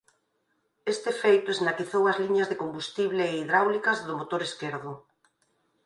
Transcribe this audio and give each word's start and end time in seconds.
Este 0.93 1.11
feito 1.21 1.47
esnaquizou 1.51 2.03
as 2.07 2.19
liñas 2.23 2.49
de 2.49 2.59
combustible 2.61 3.21
e 3.27 3.35
hidráulicas 3.39 3.97
do 4.07 4.13
motor 4.19 4.41
esquerdo. 4.49 4.91